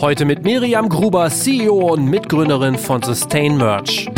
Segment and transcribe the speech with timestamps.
[0.00, 4.08] Heute mit Miriam Gruber, CEO und Mitgründerin von Sustain Merch.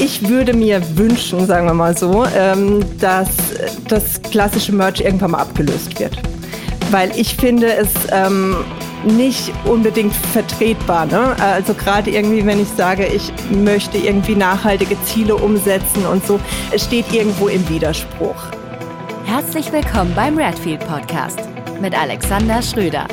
[0.00, 3.28] Ich würde mir wünschen, sagen wir mal so, ähm, dass
[3.86, 6.16] das klassische Merch irgendwann mal abgelöst wird.
[6.90, 8.56] Weil ich finde es ähm,
[9.04, 11.04] nicht unbedingt vertretbar.
[11.04, 11.36] Ne?
[11.38, 16.40] Also gerade irgendwie, wenn ich sage, ich möchte irgendwie nachhaltige Ziele umsetzen und so,
[16.70, 18.42] es steht irgendwo im Widerspruch.
[19.26, 21.40] Herzlich willkommen beim Redfield Podcast
[21.78, 23.06] mit Alexander Schröder.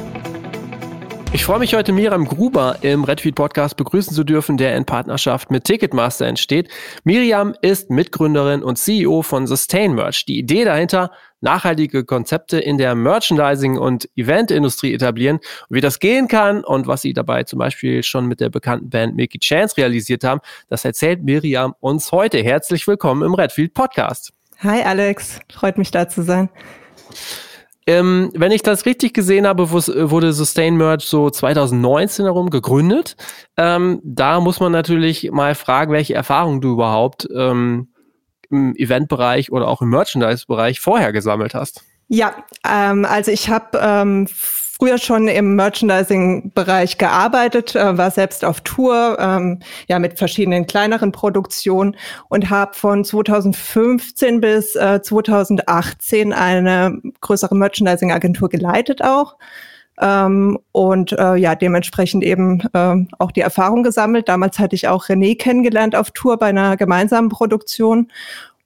[1.33, 5.51] Ich freue mich heute Miriam Gruber im Redfeed Podcast begrüßen zu dürfen, der in Partnerschaft
[5.51, 6.69] mit Ticketmaster entsteht.
[7.03, 10.23] Miriam ist Mitgründerin und CEO von Sustain Merch.
[10.25, 15.37] Die Idee dahinter, nachhaltige Konzepte in der Merchandising- und Eventindustrie etablieren.
[15.67, 18.89] Und wie das gehen kann und was sie dabei zum Beispiel schon mit der bekannten
[18.89, 20.39] Band Milky Chance realisiert haben,
[20.69, 22.41] das erzählt Miriam uns heute.
[22.41, 24.31] Herzlich willkommen im Redfield Podcast.
[24.59, 26.49] Hi Alex, freut mich da zu sein.
[27.87, 33.15] Ähm, wenn ich das richtig gesehen habe, wurde Sustain Merch so 2019 herum gegründet.
[33.55, 37.87] Ähm, da muss man natürlich mal fragen, welche Erfahrungen du überhaupt ähm,
[38.49, 41.81] im Eventbereich oder auch im Merchandise-Bereich vorher gesammelt hast.
[42.09, 42.35] Ja,
[42.67, 44.27] ähm, also ich habe ähm,
[44.77, 51.11] früher schon im Merchandising-Bereich gearbeitet, äh, war selbst auf Tour, ähm, ja mit verschiedenen kleineren
[51.11, 51.95] Produktionen
[52.29, 59.37] und habe von 2015 bis äh, 2018 eine größere Merchandising-Agentur geleitet auch.
[59.99, 64.29] Ähm, und äh, ja, dementsprechend eben ähm, auch die Erfahrung gesammelt.
[64.29, 68.11] Damals hatte ich auch René kennengelernt auf Tour bei einer gemeinsamen Produktion.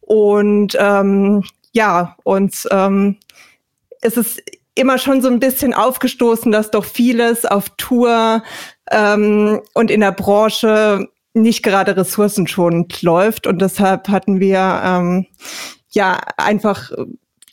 [0.02, 3.16] Und ähm, ja, und ähm,
[4.02, 4.42] es ist
[4.75, 8.44] immer schon so ein bisschen aufgestoßen, dass doch vieles auf Tour
[8.89, 13.47] ähm, und in der Branche nicht gerade ressourcenschonend läuft.
[13.47, 15.28] Und deshalb hatten wir ähm,
[15.89, 16.91] ja einfach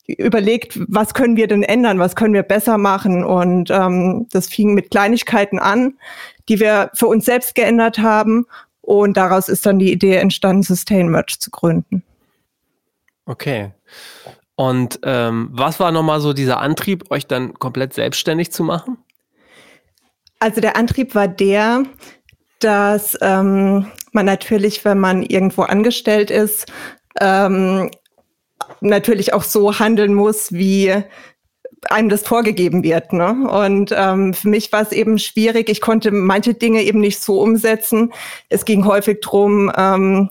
[0.07, 3.25] überlegt, was können wir denn ändern, was können wir besser machen.
[3.25, 5.99] Und ähm, das fing mit Kleinigkeiten an,
[6.49, 8.47] die wir für uns selbst geändert haben.
[8.81, 12.03] Und daraus ist dann die Idee entstanden, Sustain Merch zu gründen.
[13.27, 13.73] Okay.
[14.59, 18.99] Und ähm, was war nochmal so dieser Antrieb, euch dann komplett selbstständig zu machen?
[20.41, 21.85] Also der Antrieb war der,
[22.59, 26.67] dass ähm, man natürlich, wenn man irgendwo angestellt ist,
[27.21, 27.93] ähm,
[28.81, 31.05] natürlich auch so handeln muss, wie
[31.89, 33.13] einem das vorgegeben wird.
[33.13, 33.49] Ne?
[33.49, 35.69] Und ähm, für mich war es eben schwierig.
[35.69, 38.13] Ich konnte manche Dinge eben nicht so umsetzen.
[38.49, 40.31] Es ging häufig drum, ähm,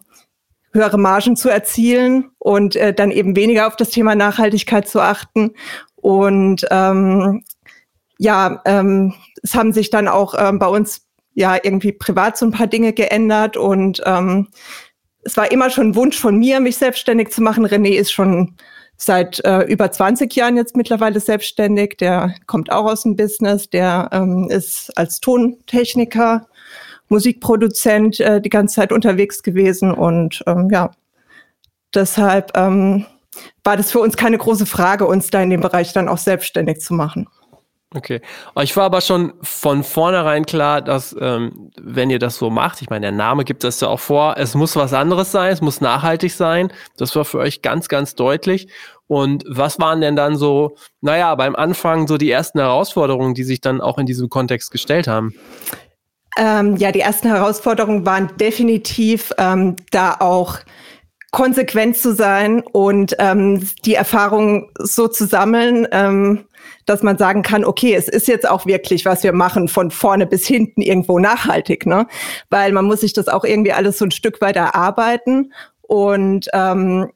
[0.78, 5.52] höhere Margen zu erzielen und äh, dann eben weniger auf das Thema Nachhaltigkeit zu achten.
[5.96, 7.44] Und ähm,
[8.18, 11.02] ja, ähm, es haben sich dann auch ähm, bei uns
[11.34, 14.48] ja irgendwie privat so ein paar Dinge geändert und ähm,
[15.22, 17.66] es war immer schon ein Wunsch von mir, mich selbstständig zu machen.
[17.68, 18.56] René ist schon
[18.96, 21.98] seit äh, über 20 Jahren jetzt mittlerweile selbstständig.
[22.00, 23.70] Der kommt auch aus dem Business.
[23.70, 26.48] Der ähm, ist als Tontechniker
[27.10, 30.92] Musikproduzent äh, die ganze Zeit unterwegs gewesen und ähm, ja,
[31.94, 33.06] deshalb ähm,
[33.64, 36.82] war das für uns keine große Frage, uns da in dem Bereich dann auch selbstständig
[36.82, 37.28] zu machen.
[37.96, 38.20] Okay.
[38.62, 42.90] Ich war aber schon von vornherein klar, dass ähm, wenn ihr das so macht, ich
[42.90, 45.80] meine, der Name gibt das ja auch vor, es muss was anderes sein, es muss
[45.80, 46.74] nachhaltig sein.
[46.98, 48.68] Das war für euch ganz, ganz deutlich.
[49.08, 53.62] Und was waren denn dann so, naja, beim Anfang so die ersten Herausforderungen, die sich
[53.62, 55.34] dann auch in diesem Kontext gestellt haben?
[56.38, 60.60] Ähm, ja, die ersten Herausforderungen waren definitiv ähm, da auch
[61.32, 66.46] konsequent zu sein und ähm, die Erfahrung so zu sammeln, ähm,
[66.86, 70.26] dass man sagen kann, okay, es ist jetzt auch wirklich, was wir machen, von vorne
[70.26, 72.08] bis hinten irgendwo nachhaltig, ne?
[72.50, 77.12] Weil man muss sich das auch irgendwie alles so ein Stück weit erarbeiten und ähm,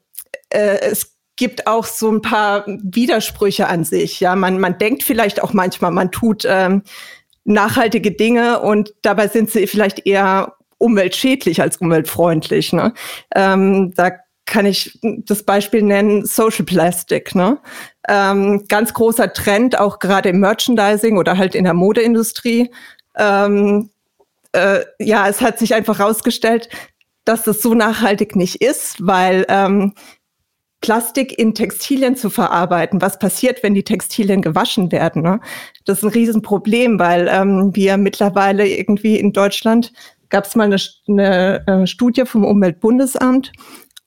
[0.50, 4.20] äh, es gibt auch so ein paar Widersprüche an sich.
[4.20, 6.82] Ja, man, man denkt vielleicht auch manchmal, man tut ähm,
[7.44, 12.72] nachhaltige Dinge und dabei sind sie vielleicht eher umweltschädlich als umweltfreundlich.
[12.72, 12.92] Ne?
[13.34, 14.10] Ähm, da
[14.46, 17.34] kann ich das Beispiel nennen, Social Plastic.
[17.34, 17.58] Ne?
[18.08, 22.70] Ähm, ganz großer Trend, auch gerade im Merchandising oder halt in der Modeindustrie.
[23.16, 23.90] Ähm,
[24.52, 26.68] äh, ja, es hat sich einfach herausgestellt,
[27.24, 29.94] dass das so nachhaltig nicht ist, weil ähm,
[30.82, 33.00] Plastik in Textilien zu verarbeiten.
[33.00, 35.22] Was passiert, wenn die Textilien gewaschen werden?
[35.22, 35.40] Ne?
[35.86, 39.92] Das ist ein Riesenproblem, weil ähm, wir mittlerweile irgendwie in Deutschland
[40.28, 40.76] gab es mal eine,
[41.08, 43.52] eine äh, Studie vom Umweltbundesamt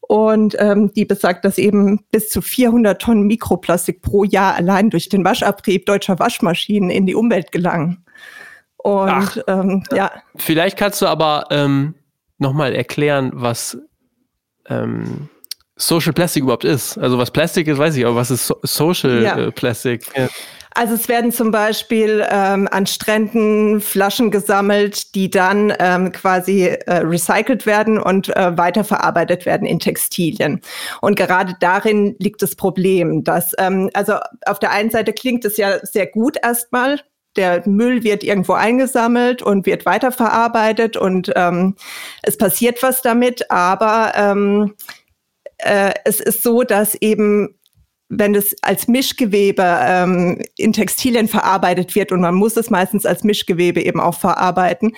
[0.02, 5.10] und ähm, die besagt, dass eben bis zu 400 Tonnen Mikroplastik pro Jahr allein durch
[5.10, 8.04] den Waschabrieb deutscher Waschmaschinen in die Umwelt gelangen.
[8.78, 10.12] Und Ach, ähm, ja.
[10.36, 11.96] Vielleicht kannst du aber ähm,
[12.38, 13.78] nochmal erklären, was
[14.68, 15.30] ähm,
[15.78, 16.98] Social Plastic überhaupt ist.
[16.98, 19.38] Also was Plastik ist, weiß ich, aber was ist so Social ja.
[19.38, 20.06] äh, Plastic?
[20.16, 20.30] Ja.
[20.78, 26.98] Also es werden zum Beispiel ähm, an Stränden Flaschen gesammelt, die dann ähm, quasi äh,
[26.98, 30.60] recycelt werden und äh, weiterverarbeitet werden in Textilien.
[31.00, 35.56] Und gerade darin liegt das Problem, dass ähm, also auf der einen Seite klingt es
[35.56, 37.00] ja sehr gut erstmal,
[37.38, 41.76] der Müll wird irgendwo eingesammelt und wird weiterverarbeitet und ähm,
[42.22, 44.74] es passiert was damit, aber ähm,
[45.58, 47.56] äh, es ist so, dass eben
[48.10, 53.24] wenn es als Mischgewebe ähm, in Textilien verarbeitet wird und man muss es meistens als
[53.24, 54.96] Mischgewebe eben auch verarbeiten,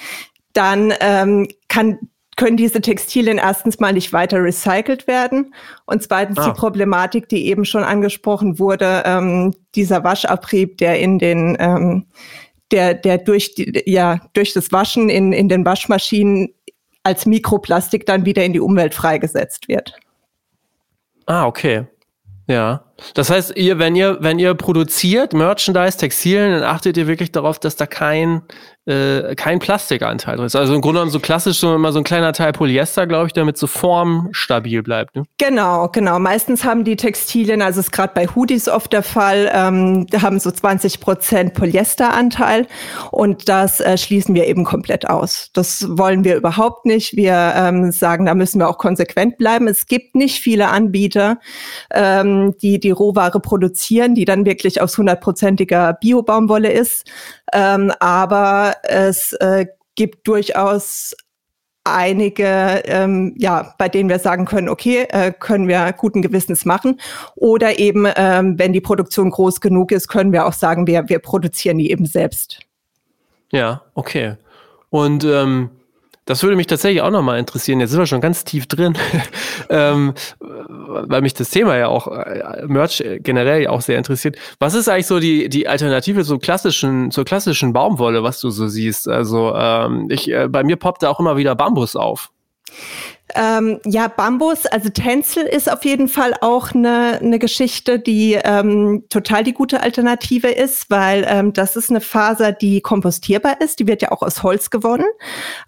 [0.53, 1.99] dann ähm, kann
[2.35, 5.55] können diese Textilien erstens mal nicht weiter recycelt werden
[5.87, 6.49] und zweitens ah.
[6.49, 12.05] die Problematik, die eben schon angesprochen wurde, ähm, dieser Waschabrieb, der in den ähm,
[12.71, 16.49] der der durch die, ja durch das Waschen in in den Waschmaschinen
[17.01, 19.95] als Mikroplastik dann wieder in die Umwelt freigesetzt wird.
[21.27, 21.85] Ah, okay.
[22.47, 22.86] Ja.
[23.13, 27.59] Das heißt, ihr, wenn ihr, wenn ihr produziert, Merchandise, Textilien, dann achtet ihr wirklich darauf,
[27.59, 28.41] dass da kein,
[28.85, 30.55] äh, kein Plastikanteil drin ist.
[30.55, 33.33] Also im Grunde genommen so klassisch so immer so ein kleiner Teil Polyester, glaube ich,
[33.33, 35.15] damit so formstabil bleibt.
[35.15, 35.23] Ne?
[35.37, 36.19] Genau, genau.
[36.19, 40.49] Meistens haben die Textilien, also ist gerade bei Hoodies oft der Fall, ähm, haben so
[40.49, 42.67] 20 Prozent Polyesteranteil
[43.11, 45.49] und das äh, schließen wir eben komplett aus.
[45.53, 47.15] Das wollen wir überhaupt nicht.
[47.15, 49.67] Wir ähm, sagen, da müssen wir auch konsequent bleiben.
[49.67, 51.39] Es gibt nicht viele Anbieter,
[51.93, 57.05] ähm, die, die die Rohware produzieren, die dann wirklich aus hundertprozentiger Bio-Baumwolle ist.
[57.53, 61.13] Ähm, aber es äh, gibt durchaus
[61.83, 66.99] einige, ähm, ja, bei denen wir sagen können, okay, äh, können wir guten Gewissens machen.
[67.35, 71.19] Oder eben, ähm, wenn die Produktion groß genug ist, können wir auch sagen, wir, wir
[71.19, 72.59] produzieren die eben selbst.
[73.51, 74.35] Ja, okay.
[74.89, 75.69] Und ähm,
[76.27, 77.79] das würde mich tatsächlich auch nochmal interessieren.
[77.79, 78.95] Jetzt sind wir schon ganz tief drin,
[79.69, 84.37] ähm, weil mich das Thema ja auch, äh, Merch generell auch sehr interessiert.
[84.59, 88.67] Was ist eigentlich so die, die Alternative zur klassischen, zur klassischen Baumwolle, was du so
[88.67, 89.07] siehst?
[89.07, 92.29] Also ähm, ich, äh, bei mir poppt da auch immer wieder Bambus auf.
[93.35, 99.05] Ähm, ja, Bambus, also Tencel ist auf jeden Fall auch eine, eine Geschichte, die ähm,
[99.09, 103.79] total die gute Alternative ist, weil ähm, das ist eine Faser, die kompostierbar ist.
[103.79, 105.07] Die wird ja auch aus Holz gewonnen.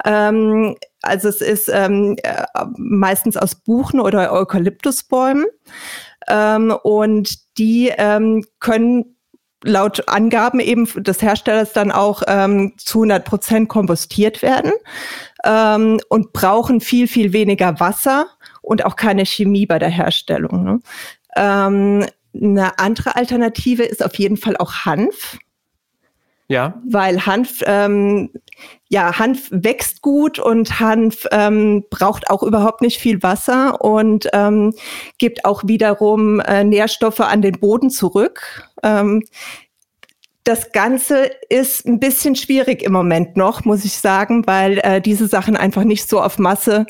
[0.05, 2.45] Ähm, also es ist ähm, äh,
[2.77, 5.45] meistens aus Buchen oder Eukalyptusbäumen.
[6.27, 7.91] Ähm, und die
[8.59, 9.18] können
[9.63, 14.71] laut Angaben eben des Herstellers dann auch ähm, zu 100 Prozent kompostiert werden
[15.43, 18.27] ähm, und brauchen viel, viel weniger Wasser
[18.61, 20.63] und auch keine Chemie bei der Herstellung.
[20.63, 20.79] Ne?
[21.35, 25.37] Ähm, eine andere Alternative ist auf jeden Fall auch Hanf.
[26.49, 26.81] Ja.
[26.83, 28.31] Weil Hanf, ähm,
[28.89, 34.73] ja, Hanf wächst gut und Hanf ähm, braucht auch überhaupt nicht viel Wasser und ähm,
[35.19, 38.67] gibt auch wiederum äh, Nährstoffe an den Boden zurück.
[38.81, 39.21] Ähm,
[40.43, 45.27] das Ganze ist ein bisschen schwierig im Moment noch, muss ich sagen, weil äh, diese
[45.27, 46.87] Sachen einfach nicht so auf Masse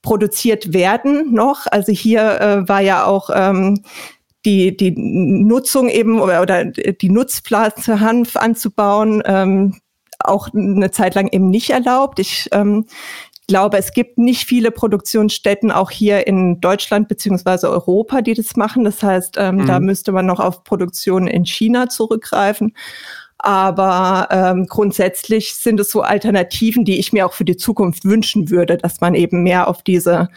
[0.00, 1.66] produziert werden noch.
[1.70, 3.82] Also hier äh, war ja auch ähm,
[4.44, 9.80] die, die Nutzung eben oder, oder die Nutzpflanze Hanf anzubauen ähm,
[10.18, 12.18] auch eine Zeit lang eben nicht erlaubt.
[12.18, 12.86] Ich ähm,
[13.48, 18.84] glaube, es gibt nicht viele Produktionsstätten auch hier in Deutschland beziehungsweise Europa, die das machen.
[18.84, 19.66] Das heißt, ähm, mhm.
[19.66, 22.74] da müsste man noch auf Produktion in China zurückgreifen.
[23.38, 28.50] Aber ähm, grundsätzlich sind es so Alternativen, die ich mir auch für die Zukunft wünschen
[28.50, 30.28] würde, dass man eben mehr auf diese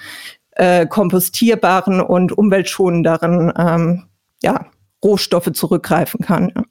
[0.55, 4.03] äh, kompostierbaren und umweltschonenderen ähm,
[4.41, 4.65] ja,
[5.03, 6.51] Rohstoffe zurückgreifen kann.
[6.55, 6.63] Ja.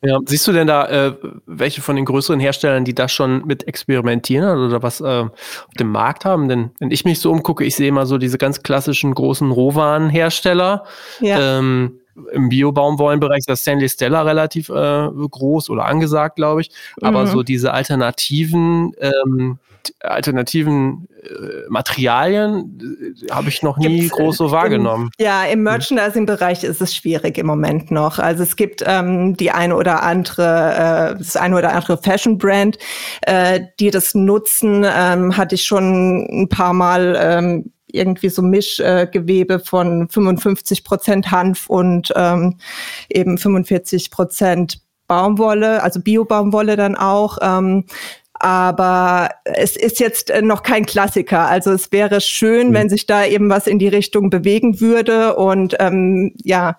[0.00, 1.14] Ja, siehst du denn da äh,
[1.46, 5.90] welche von den größeren Herstellern, die da schon mit experimentieren oder was äh, auf dem
[5.90, 6.48] Markt haben?
[6.48, 10.84] Denn wenn ich mich so umgucke, ich sehe immer so diese ganz klassischen großen Rohwarenhersteller.
[11.18, 11.58] Ja.
[11.58, 11.98] Ähm,
[12.32, 16.70] Im Biobaumwollenbereich ist das Stanley Stella relativ äh, groß oder angesagt, glaube ich.
[17.00, 17.28] Aber mhm.
[17.28, 19.58] so diese Alternativen, ähm,
[20.00, 25.10] alternativen äh, Materialien äh, habe ich noch nie Gibt's, groß so wahrgenommen.
[25.18, 28.18] Im, ja, im Merchandising-Bereich ist es schwierig im Moment noch.
[28.18, 32.78] Also es gibt ähm, die eine oder andere, äh, das eine oder andere Fashion-Brand,
[33.22, 34.84] äh, die das nutzen.
[34.86, 41.68] Ähm, hatte ich schon ein paar Mal ähm, irgendwie so Mischgewebe von 55 Prozent Hanf
[41.68, 42.58] und ähm,
[43.08, 47.38] eben 45 Prozent Baumwolle, also Bio-Baumwolle dann auch.
[47.40, 47.84] Ähm,
[48.40, 51.48] aber es ist jetzt äh, noch kein Klassiker.
[51.48, 52.74] Also es wäre schön, mhm.
[52.74, 55.34] wenn sich da eben was in die Richtung bewegen würde.
[55.34, 56.78] Und ähm, ja,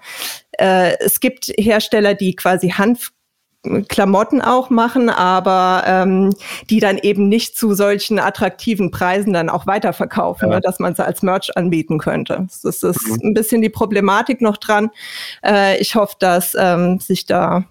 [0.57, 3.11] äh, es gibt Hersteller, die quasi Hanf
[3.89, 6.33] Klamotten auch machen, aber ähm,
[6.69, 10.55] die dann eben nicht zu solchen attraktiven Preisen dann auch weiterverkaufen, ja.
[10.55, 12.47] ne, dass man sie als Merch anbieten könnte.
[12.63, 13.19] Das ist mhm.
[13.21, 14.91] ein bisschen die Problematik noch dran.
[15.43, 17.65] Äh, ich hoffe, dass ähm, sich da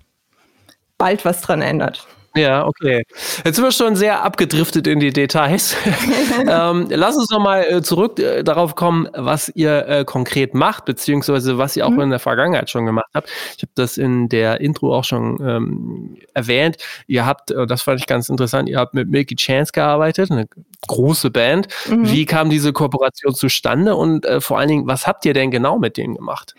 [0.98, 2.06] bald was dran ändert.
[2.36, 3.04] Ja, okay.
[3.44, 5.76] Jetzt sind wir schon sehr abgedriftet in die Details.
[6.48, 10.84] ähm, lass uns noch mal äh, zurück äh, darauf kommen, was ihr äh, konkret macht,
[10.84, 12.02] beziehungsweise was ihr auch mhm.
[12.02, 13.30] in der Vergangenheit schon gemacht habt.
[13.56, 16.76] Ich habe das in der Intro auch schon ähm, erwähnt.
[17.06, 20.46] Ihr habt, äh, das fand ich ganz interessant, ihr habt mit Milky Chance gearbeitet, eine
[20.86, 21.68] große Band.
[21.88, 22.10] Mhm.
[22.10, 25.78] Wie kam diese Kooperation zustande und äh, vor allen Dingen, was habt ihr denn genau
[25.78, 26.54] mit denen gemacht?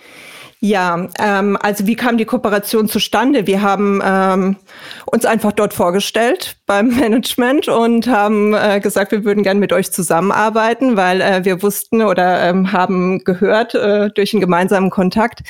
[0.61, 3.47] Ja, ähm, also wie kam die Kooperation zustande?
[3.47, 4.57] Wir haben ähm,
[5.05, 9.93] uns einfach dort vorgestellt beim Management und haben äh, gesagt, wir würden gern mit euch
[9.93, 15.43] zusammenarbeiten, weil äh, wir wussten oder ähm, haben gehört äh, durch einen gemeinsamen Kontakt,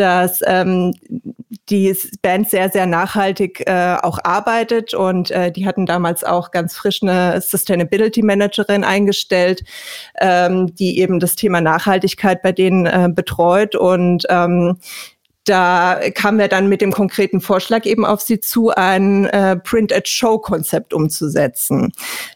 [0.00, 0.94] dass ähm,
[1.68, 6.74] die Band sehr, sehr nachhaltig äh, auch arbeitet und äh, die hatten damals auch ganz
[6.74, 9.62] frisch eine Sustainability Managerin eingestellt,
[10.18, 14.78] ähm, die eben das Thema Nachhaltigkeit bei denen äh, betreut und ähm,
[15.44, 20.94] da kamen wir dann mit dem konkreten Vorschlag eben auf sie zu, ein äh, Print-at-Show-Konzept
[20.94, 21.92] umzusetzen.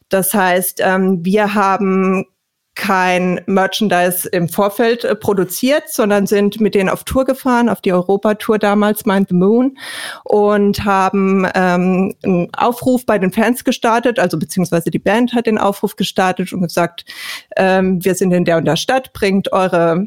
[0.09, 2.27] Das heißt, ähm, wir haben
[2.75, 7.93] kein Merchandise im Vorfeld äh, produziert, sondern sind mit denen auf Tour gefahren, auf die
[7.93, 9.79] Europa-Tour damals, Mind the Moon,
[10.25, 15.59] und haben ähm, einen Aufruf bei den Fans gestartet, also beziehungsweise die Band hat den
[15.59, 17.05] Aufruf gestartet und gesagt,
[17.57, 20.07] ähm, wir sind in der und der Stadt, bringt eure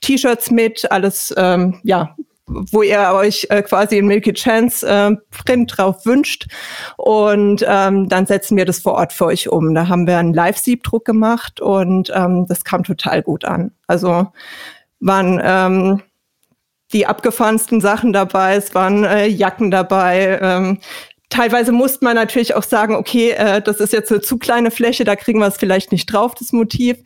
[0.00, 2.16] T-Shirts mit, alles ähm, ja
[2.46, 6.46] wo ihr euch äh, quasi in Milky Chance äh, Print drauf wünscht.
[6.96, 9.74] Und ähm, dann setzen wir das vor Ort für euch um.
[9.74, 13.72] Da haben wir einen Live-Siebdruck gemacht und ähm, das kam total gut an.
[13.86, 14.28] Also
[15.00, 16.02] waren ähm,
[16.92, 20.78] die abgefahrensten Sachen dabei, es waren äh, Jacken dabei, ähm,
[21.28, 25.04] teilweise musste man natürlich auch sagen, okay, äh, das ist jetzt eine zu kleine Fläche,
[25.04, 26.98] da kriegen wir es vielleicht nicht drauf, das Motiv.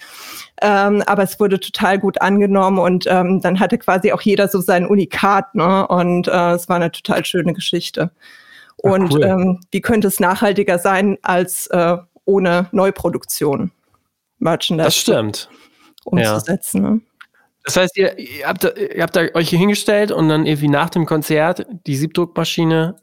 [0.62, 4.60] Ähm, aber es wurde total gut angenommen und ähm, dann hatte quasi auch jeder so
[4.60, 5.86] sein Unikat, ne?
[5.88, 8.10] Und äh, es war eine total schöne Geschichte.
[8.76, 9.24] Und Ach, cool.
[9.24, 13.72] ähm, wie könnte es nachhaltiger sein als äh, ohne Neuproduktion
[14.38, 14.86] Merchandise?
[14.86, 15.48] Das stimmt.
[16.04, 16.82] Umzusetzen.
[16.82, 16.90] Ja.
[16.90, 17.00] Ne?
[17.64, 21.04] Das heißt, ihr, ihr, habt, ihr habt euch hier hingestellt und dann irgendwie nach dem
[21.04, 22.96] Konzert die Siebdruckmaschine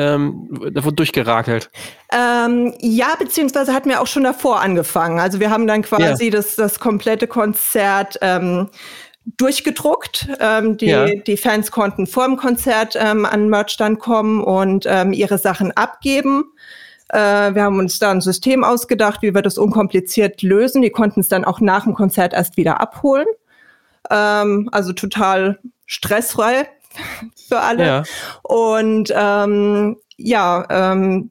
[0.00, 1.70] ähm, da wurde durchgerakelt.
[2.12, 5.18] Ähm, ja, beziehungsweise hatten wir auch schon davor angefangen.
[5.18, 6.30] Also wir haben dann quasi ja.
[6.30, 8.68] das, das komplette Konzert ähm,
[9.36, 10.28] durchgedruckt.
[10.40, 11.06] Ähm, die, ja.
[11.06, 15.70] die Fans konnten vor dem Konzert ähm, an den Merchstand kommen und ähm, ihre Sachen
[15.72, 16.44] abgeben.
[17.10, 20.80] Äh, wir haben uns da ein System ausgedacht, wie wir das unkompliziert lösen.
[20.80, 23.26] Die konnten es dann auch nach dem Konzert erst wieder abholen.
[24.10, 26.68] Ähm, also total stressfrei
[27.48, 27.86] für alle.
[27.86, 28.02] Ja.
[28.42, 31.30] Und ähm, ja, ähm,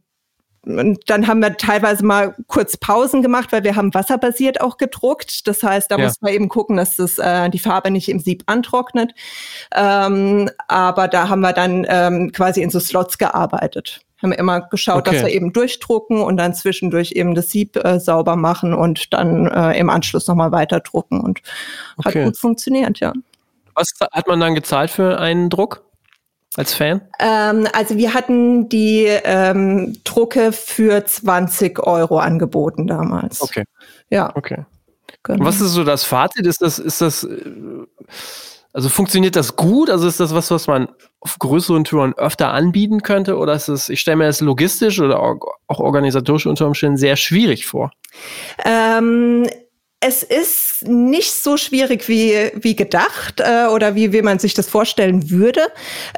[0.65, 5.47] und dann haben wir teilweise mal kurz Pausen gemacht, weil wir haben wasserbasiert auch gedruckt.
[5.47, 6.05] Das heißt, da ja.
[6.05, 9.13] muss man eben gucken, dass das, äh, die Farbe nicht im Sieb antrocknet.
[9.73, 14.01] Ähm, aber da haben wir dann ähm, quasi in so Slots gearbeitet.
[14.21, 15.15] Haben immer geschaut, okay.
[15.15, 19.47] dass wir eben durchdrucken und dann zwischendurch eben das Sieb äh, sauber machen und dann
[19.47, 21.21] äh, im Anschluss nochmal weiter drucken.
[21.21, 21.39] Und
[21.97, 22.19] okay.
[22.19, 23.13] hat gut funktioniert, ja.
[23.79, 25.85] Was hat man dann gezahlt für einen Druck?
[26.57, 26.99] Als Fan?
[27.19, 33.41] Ähm, also wir hatten die ähm, Drucke für 20 Euro angeboten damals.
[33.41, 33.63] Okay.
[34.09, 34.35] Ja.
[34.35, 34.65] Okay.
[35.23, 35.45] Genau.
[35.45, 36.45] Was ist so das Fazit?
[36.45, 37.39] Ist das, ist das, äh,
[38.73, 39.89] also funktioniert das gut?
[39.89, 40.89] Also ist das was, was man
[41.21, 43.37] auf größeren Touren öfter anbieten könnte?
[43.37, 47.65] Oder ist es, ich stelle mir das logistisch oder auch organisatorisch unter Umständen sehr schwierig
[47.65, 47.91] vor?
[48.65, 49.47] Ähm,
[50.01, 54.69] es ist nicht so schwierig wie, wie gedacht äh, oder wie, wie man sich das
[54.69, 55.61] vorstellen würde.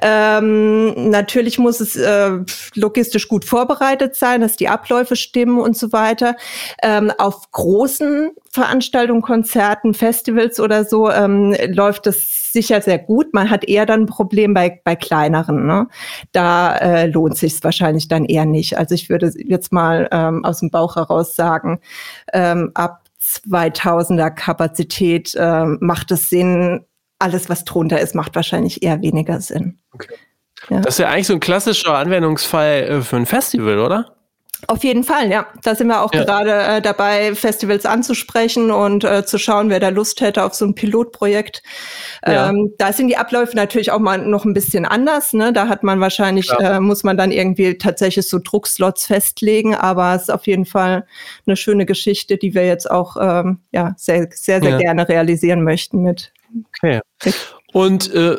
[0.04, 2.32] Ähm, natürlich muss es äh,
[2.76, 6.36] logistisch gut vorbereitet sein, dass die Abläufe stimmen und so weiter.
[6.84, 13.34] Ähm, auf großen Veranstaltungen, Konzerten, Festivals oder so ähm, läuft das sicher sehr gut.
[13.34, 15.66] Man hat eher dann ein Problem bei, bei kleineren.
[15.66, 15.88] Ne?
[16.34, 18.78] Da äh, lohnt sich wahrscheinlich dann eher nicht.
[18.78, 21.80] Also ich würde jetzt mal ähm, aus dem Bauch heraus sagen,
[22.34, 23.01] ähm, ab
[23.38, 26.86] 2000er Kapazität äh, macht es Sinn.
[27.20, 29.80] Alles, was drunter ist, macht wahrscheinlich eher weniger Sinn.
[29.94, 30.16] Okay.
[30.70, 30.82] Ja.
[30.82, 34.16] Das ist ja eigentlich so ein klassischer Anwendungsfall äh, für ein Festival, oder?
[34.68, 35.48] Auf jeden Fall, ja.
[35.64, 36.24] Da sind wir auch ja.
[36.24, 40.66] gerade äh, dabei, Festivals anzusprechen und äh, zu schauen, wer da Lust hätte auf so
[40.66, 41.64] ein Pilotprojekt.
[42.26, 42.50] Ja.
[42.50, 45.34] Ähm, da sind die Abläufe natürlich auch mal noch ein bisschen anders.
[45.34, 45.52] Ne?
[45.52, 46.78] Da hat man wahrscheinlich, ja.
[46.78, 51.06] äh, muss man dann irgendwie tatsächlich so Druckslots festlegen, aber es ist auf jeden Fall
[51.48, 56.02] eine schöne Geschichte, die wir jetzt auch ähm, ja, sehr, sehr, sehr gerne realisieren möchten
[56.02, 56.32] mit.
[56.82, 57.02] Okay.
[57.74, 58.38] Und äh,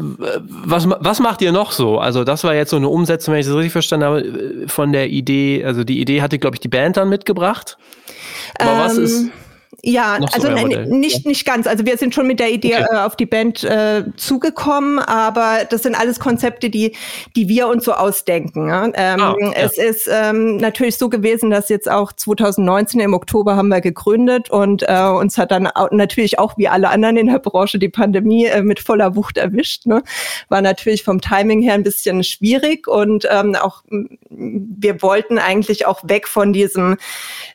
[0.00, 1.98] was, was macht ihr noch so?
[1.98, 4.24] Also, das war jetzt so eine Umsetzung, wenn ich das richtig verstanden habe,
[4.66, 5.64] von der Idee.
[5.64, 7.76] Also, die Idee hatte, glaube ich, die Band dann mitgebracht.
[8.58, 9.30] Aber ähm, was ist.
[9.82, 11.66] Ja, also nein, nicht, nicht ganz.
[11.66, 12.86] Also wir sind schon mit der Idee okay.
[12.90, 16.96] äh, auf die Band äh, zugekommen, aber das sind alles Konzepte, die,
[17.34, 18.68] die wir uns so ausdenken.
[18.68, 18.86] Ja?
[18.94, 19.52] Ähm, ah, ja.
[19.54, 24.50] Es ist ähm, natürlich so gewesen, dass jetzt auch 2019 im Oktober haben wir gegründet
[24.50, 27.88] und äh, uns hat dann auch, natürlich auch wie alle anderen in der Branche die
[27.88, 29.86] Pandemie äh, mit voller Wucht erwischt.
[29.86, 30.02] Ne?
[30.48, 33.82] War natürlich vom Timing her ein bisschen schwierig und ähm, auch
[34.28, 36.96] wir wollten eigentlich auch weg von diesem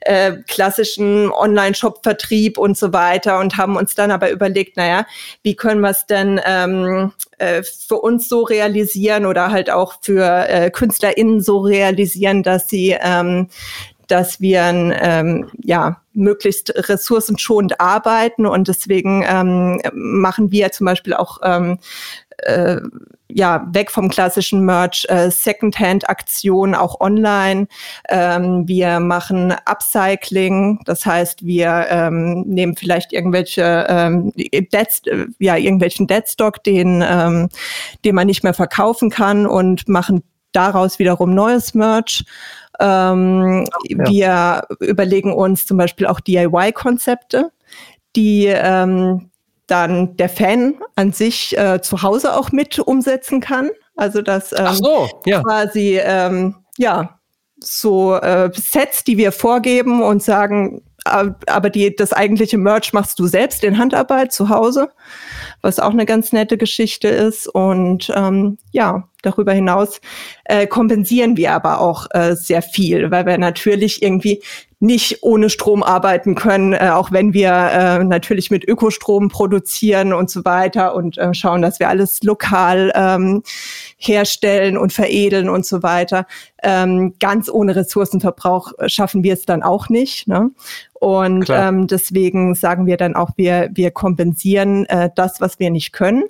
[0.02, 5.06] äh, klassischen Online-Shop Vertrieb und so weiter und haben uns dann aber überlegt, naja,
[5.44, 10.48] wie können wir es denn ähm, äh, für uns so realisieren oder halt auch für
[10.48, 13.50] äh, KünstlerInnen so realisieren, dass sie ähm,
[14.08, 21.40] dass wir ähm, ja möglichst ressourcenschonend arbeiten und deswegen ähm, machen wir zum Beispiel auch
[21.44, 21.80] ähm,
[22.38, 22.80] äh,
[23.28, 27.68] ja, weg vom klassischen Merch, äh, Secondhand-Aktionen auch online.
[28.08, 36.08] Ähm, wir machen Upcycling, das heißt, wir ähm, nehmen vielleicht irgendwelche ähm, Dead, ja, irgendwelchen
[36.08, 37.50] Deadstock, den, ähm,
[38.06, 42.24] den man nicht mehr verkaufen kann und machen daraus wiederum neues Merch.
[42.80, 44.06] Ähm, ja.
[44.10, 47.52] Wir überlegen uns zum Beispiel auch DIY-Konzepte,
[48.16, 49.30] die ähm,
[49.68, 53.70] dann der Fan an sich äh, zu Hause auch mit umsetzen kann.
[53.96, 55.42] Also dass ähm, so, ja.
[55.42, 57.20] quasi ähm, ja
[57.60, 63.28] so äh, Sets, die wir vorgeben und sagen, aber die, das eigentliche Merch machst du
[63.28, 64.90] selbst in Handarbeit zu Hause,
[65.62, 67.48] was auch eine ganz nette Geschichte ist.
[67.48, 70.00] Und ähm, ja, darüber hinaus
[70.46, 74.42] äh, kompensieren wir aber auch äh, sehr viel, weil wir natürlich irgendwie
[74.80, 80.30] nicht ohne Strom arbeiten können, äh, auch wenn wir äh, natürlich mit Ökostrom produzieren und
[80.30, 83.44] so weiter und äh, schauen, dass wir alles lokal ähm,
[83.98, 86.28] herstellen und veredeln und so weiter.
[86.62, 90.28] Ähm, ganz ohne Ressourcenverbrauch schaffen wir es dann auch nicht.
[90.28, 90.52] Ne?
[90.94, 95.94] Und ähm, deswegen sagen wir dann auch, wir, wir kompensieren äh, das, was wir nicht
[95.94, 96.24] können.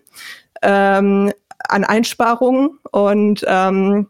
[0.62, 1.32] Ähm,
[1.69, 4.07] an Einsparungen und ähm,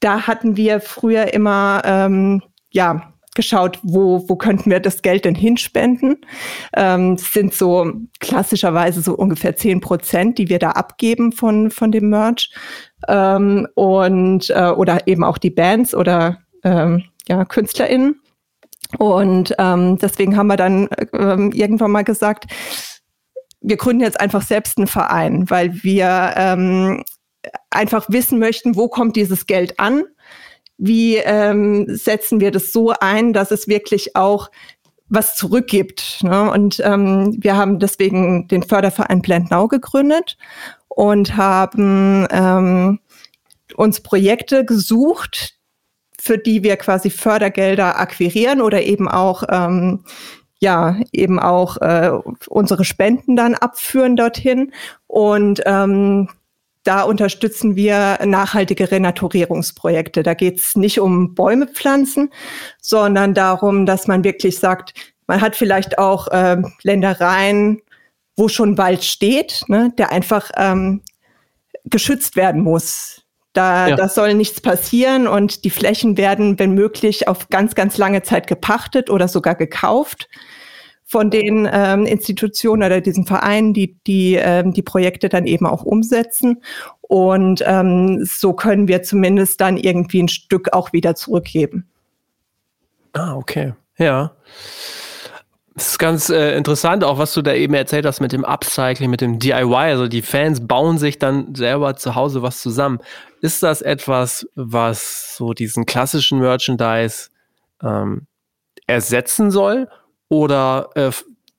[0.00, 5.34] da hatten wir früher immer ähm, ja geschaut, wo, wo könnten wir das Geld denn
[5.34, 6.16] hinspenden.
[6.76, 12.10] Ähm, sind so klassischerweise so ungefähr zehn Prozent, die wir da abgeben von, von dem
[12.10, 12.52] Merch.
[13.08, 18.20] Ähm, und äh, oder eben auch die Bands oder ähm, ja, KünstlerInnen.
[18.98, 22.46] Und ähm, deswegen haben wir dann ähm, irgendwann mal gesagt,
[23.60, 27.04] wir gründen jetzt einfach selbst einen Verein, weil wir ähm,
[27.70, 30.04] einfach wissen möchten, wo kommt dieses Geld an?
[30.78, 34.50] Wie ähm, setzen wir das so ein, dass es wirklich auch
[35.08, 36.20] was zurückgibt?
[36.22, 36.50] Ne?
[36.50, 40.38] Und ähm, wir haben deswegen den Förderverein Now gegründet
[40.88, 43.00] und haben ähm,
[43.76, 45.56] uns Projekte gesucht,
[46.18, 50.04] für die wir quasi Fördergelder akquirieren oder eben auch ähm,
[50.60, 52.12] ja eben auch äh,
[52.48, 54.72] unsere Spenden dann abführen dorthin.
[55.06, 56.28] Und ähm,
[56.84, 60.22] da unterstützen wir nachhaltige Renaturierungsprojekte.
[60.22, 62.30] Da geht es nicht um Bäume pflanzen,
[62.80, 64.94] sondern darum, dass man wirklich sagt,
[65.26, 67.82] man hat vielleicht auch äh, Ländereien,
[68.36, 71.02] wo schon Wald steht, ne, der einfach ähm,
[71.84, 73.22] geschützt werden muss.
[73.52, 73.96] Da, ja.
[73.96, 78.46] da soll nichts passieren und die Flächen werden, wenn möglich, auf ganz, ganz lange Zeit
[78.46, 80.28] gepachtet oder sogar gekauft
[81.04, 85.82] von den ähm, Institutionen oder diesen Vereinen, die die, ähm, die Projekte dann eben auch
[85.82, 86.62] umsetzen.
[87.00, 91.88] Und ähm, so können wir zumindest dann irgendwie ein Stück auch wieder zurückgeben.
[93.12, 93.74] Ah, okay.
[93.98, 94.36] Ja.
[95.80, 99.08] Das ist ganz äh, interessant, auch was du da eben erzählt hast mit dem Upcycling,
[99.08, 99.74] mit dem DIY.
[99.74, 102.98] Also die Fans bauen sich dann selber zu Hause was zusammen.
[103.40, 107.30] Ist das etwas, was so diesen klassischen Merchandise
[107.82, 108.26] ähm,
[108.86, 109.88] ersetzen soll?
[110.28, 111.12] Oder äh,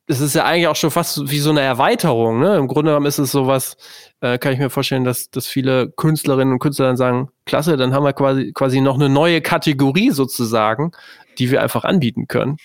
[0.06, 2.42] es ist ja eigentlich auch schon fast wie so eine Erweiterung.
[2.42, 2.58] Ne?
[2.58, 3.76] Im Grunde genommen ist es sowas,
[4.20, 7.92] äh, kann ich mir vorstellen, dass, dass viele Künstlerinnen und Künstler dann sagen, klasse, dann
[7.92, 10.92] haben wir quasi, quasi noch eine neue Kategorie sozusagen,
[11.40, 12.58] die wir einfach anbieten können.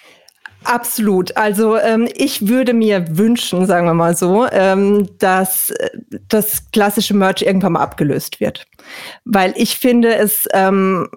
[0.66, 1.36] Absolut.
[1.36, 5.90] Also ähm, ich würde mir wünschen, sagen wir mal so, ähm, dass äh,
[6.28, 8.66] das klassische Merch irgendwann mal abgelöst wird.
[9.24, 11.08] Weil ich finde es ähm,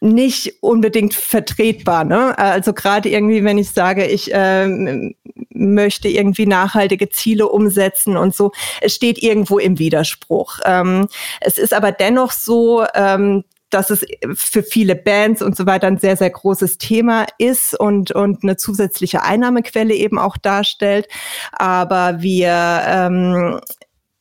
[0.00, 2.04] nicht unbedingt vertretbar.
[2.04, 2.36] Ne?
[2.36, 5.14] Also gerade irgendwie, wenn ich sage, ich ähm,
[5.50, 8.50] möchte irgendwie nachhaltige Ziele umsetzen und so,
[8.80, 10.58] es steht irgendwo im Widerspruch.
[10.64, 11.06] Ähm,
[11.40, 14.04] es ist aber dennoch so, ähm, dass es
[14.34, 18.56] für viele Bands und so weiter ein sehr, sehr großes Thema ist und, und eine
[18.56, 21.08] zusätzliche Einnahmequelle eben auch darstellt.
[21.52, 23.60] Aber wir ähm,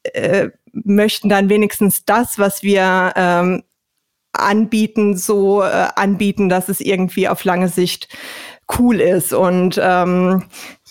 [0.03, 3.63] äh, möchten dann wenigstens das, was wir ähm,
[4.33, 8.07] anbieten, so äh, anbieten, dass es irgendwie auf lange Sicht
[8.77, 9.33] cool ist.
[9.33, 10.45] Und ähm,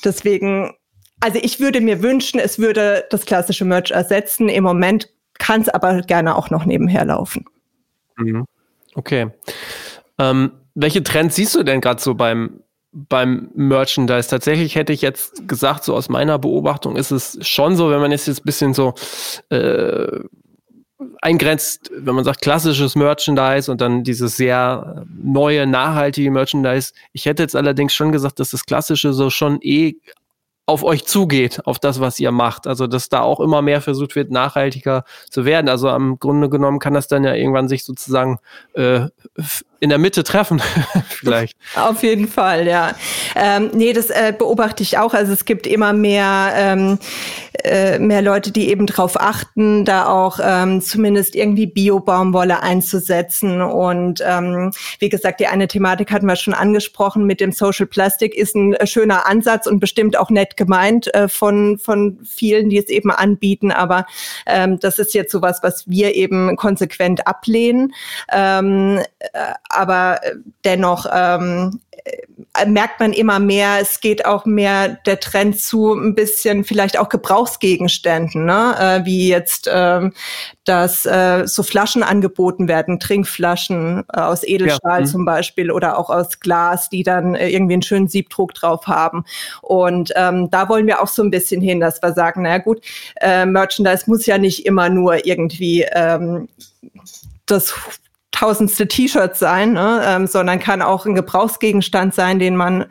[0.05, 0.75] deswegen,
[1.21, 4.49] also ich würde mir wünschen, es würde das klassische Merch ersetzen.
[4.49, 7.44] Im Moment kann es aber gerne auch noch nebenher laufen.
[8.18, 8.44] Mhm.
[8.94, 9.31] Okay.
[10.18, 12.61] Ähm, welche Trends siehst du denn gerade so beim,
[12.92, 14.28] beim Merchandise?
[14.28, 18.11] Tatsächlich hätte ich jetzt gesagt, so aus meiner Beobachtung ist es schon so, wenn man
[18.11, 18.94] jetzt ein bisschen so
[19.50, 20.20] äh,
[21.20, 26.92] eingrenzt, wenn man sagt klassisches Merchandise und dann dieses sehr neue, nachhaltige Merchandise.
[27.12, 29.94] Ich hätte jetzt allerdings schon gesagt, dass das klassische so schon eh
[30.68, 32.66] auf euch zugeht, auf das, was ihr macht.
[32.66, 35.70] Also, dass da auch immer mehr versucht wird, nachhaltiger zu werden.
[35.70, 38.38] Also, am Grunde genommen kann das dann ja irgendwann sich sozusagen
[38.74, 39.07] äh,
[39.80, 40.60] in der Mitte treffen,
[41.08, 41.56] vielleicht.
[41.76, 42.94] Auf jeden Fall, ja.
[43.36, 45.14] Ähm, nee, das äh, beobachte ich auch.
[45.14, 46.98] Also es gibt immer mehr, ähm,
[47.64, 53.62] äh, mehr Leute, die eben darauf achten, da auch ähm, zumindest irgendwie Bio-Baumwolle einzusetzen.
[53.62, 58.34] Und ähm, wie gesagt, die eine Thematik hatten wir schon angesprochen mit dem Social Plastic,
[58.34, 62.78] ist ein äh, schöner Ansatz und bestimmt auch nett gemeint äh, von, von vielen, die
[62.78, 63.70] es eben anbieten.
[63.70, 64.06] Aber
[64.46, 67.94] ähm, das ist jetzt sowas, was wir eben konsequent ablehnen.
[68.32, 74.98] Ähm, äh, aber äh, dennoch ähm, äh, merkt man immer mehr, es geht auch mehr
[75.07, 78.74] der Trend zu ein bisschen vielleicht auch Gebrauchsgegenständen, ne?
[78.78, 80.12] äh, wie jetzt ähm,
[80.68, 85.07] dass äh, so Flaschen angeboten werden, Trinkflaschen äh, aus Edelstahl ja.
[85.07, 89.24] zum Beispiel oder auch aus Glas, die dann äh, irgendwie einen schönen Siebdruck drauf haben.
[89.62, 92.83] Und ähm, da wollen wir auch so ein bisschen hin, dass wir sagen, na gut,
[93.20, 96.48] äh, Merchandise muss ja nicht immer nur irgendwie ähm,
[97.46, 97.74] das
[98.38, 100.01] tausendste T-Shirt sein, ne?
[100.05, 102.87] ähm, sondern kann auch ein Gebrauchsgegenstand sein, den man,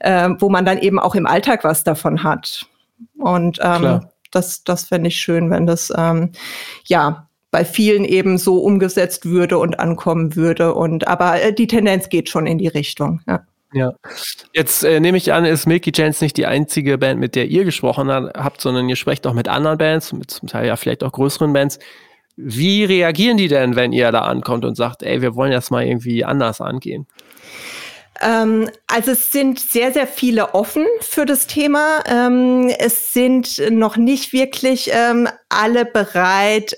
[0.00, 2.66] äh, wo man dann eben auch im Alltag was davon hat.
[3.18, 6.32] Und ähm, das, das fände ich schön, wenn das ähm,
[6.84, 10.74] ja bei vielen eben so umgesetzt würde und ankommen würde.
[10.74, 13.20] Und aber äh, die Tendenz geht schon in die Richtung.
[13.26, 13.42] Ja.
[13.74, 13.94] Ja.
[14.52, 17.64] Jetzt äh, nehme ich an, ist Milky Chance nicht die einzige Band, mit der ihr
[17.64, 21.12] gesprochen habt, sondern ihr sprecht auch mit anderen Bands, mit zum Teil ja vielleicht auch
[21.12, 21.78] größeren Bands.
[22.36, 25.84] Wie reagieren die denn, wenn ihr da ankommt und sagt, ey, wir wollen das mal
[25.84, 27.06] irgendwie anders angehen?
[28.20, 32.00] Ähm, also es sind sehr, sehr viele offen für das Thema.
[32.06, 36.74] Ähm, es sind noch nicht wirklich ähm, alle bereit,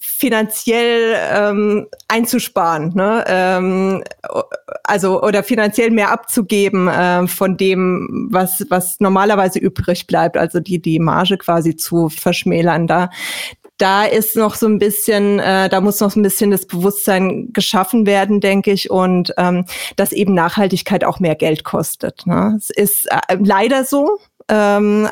[0.00, 4.02] finanziell einzusparen, ne?
[4.84, 10.80] also oder finanziell mehr abzugeben äh, von dem, was was normalerweise übrig bleibt, also die
[10.80, 12.86] die Marge quasi zu verschmälern.
[12.86, 13.10] Da
[13.78, 17.52] da ist noch so ein bisschen, äh, da muss noch so ein bisschen das Bewusstsein
[17.52, 19.64] geschaffen werden, denke ich, und ähm,
[19.96, 22.26] dass eben Nachhaltigkeit auch mehr Geld kostet.
[22.26, 22.54] Ne?
[22.56, 25.08] Es ist äh, leider so, ähm,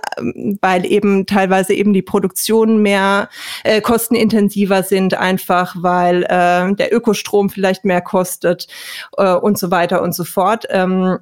[0.60, 3.28] weil eben teilweise eben die Produktionen mehr
[3.64, 8.68] äh, kostenintensiver sind, einfach weil äh, der Ökostrom vielleicht mehr kostet
[9.16, 10.66] äh, und so weiter und so fort.
[10.70, 11.18] Ähm,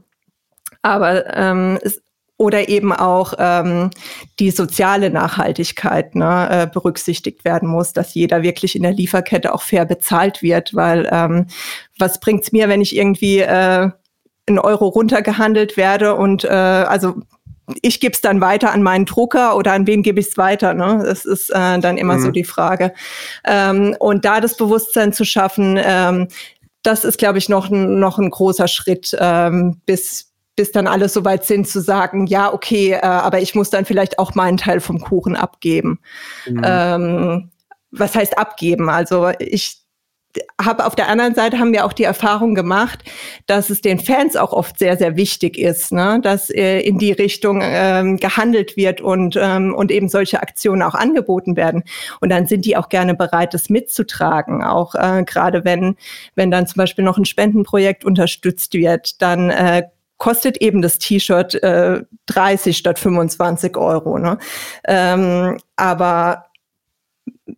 [0.82, 2.02] aber ähm, es,
[2.40, 3.90] oder eben auch ähm,
[4.38, 9.60] die soziale Nachhaltigkeit ne, äh, berücksichtigt werden muss, dass jeder wirklich in der Lieferkette auch
[9.60, 11.48] fair bezahlt wird, weil ähm,
[11.98, 13.90] was bringt's mir, wenn ich irgendwie äh,
[14.46, 17.16] einen Euro runtergehandelt werde und äh, also
[17.82, 20.72] ich gebe es dann weiter an meinen Drucker oder an wen gebe ich es weiter?
[20.72, 21.02] Ne?
[21.04, 22.22] Das ist äh, dann immer mhm.
[22.22, 22.94] so die Frage.
[23.44, 26.28] Ähm, und da das Bewusstsein zu schaffen, ähm,
[26.82, 31.24] das ist, glaube ich, noch, noch ein großer Schritt, ähm, bis, bis dann alle so
[31.24, 34.80] weit sind zu sagen, ja, okay, äh, aber ich muss dann vielleicht auch meinen Teil
[34.80, 36.00] vom Kuchen abgeben.
[36.46, 36.62] Mhm.
[36.64, 37.50] Ähm,
[37.90, 38.88] was heißt abgeben?
[38.88, 39.80] Also ich
[40.60, 43.02] habe auf der anderen Seite haben wir auch die Erfahrung gemacht,
[43.46, 46.20] dass es den Fans auch oft sehr sehr wichtig ist, ne?
[46.22, 50.94] dass äh, in die Richtung ähm, gehandelt wird und ähm, und eben solche Aktionen auch
[50.94, 51.82] angeboten werden
[52.20, 55.96] und dann sind die auch gerne bereit, das mitzutragen, auch äh, gerade wenn
[56.36, 59.82] wenn dann zum Beispiel noch ein Spendenprojekt unterstützt wird, dann äh,
[60.20, 64.18] kostet eben das T-Shirt äh, 30 statt 25 Euro.
[64.18, 64.38] Ne?
[64.86, 66.46] Ähm, aber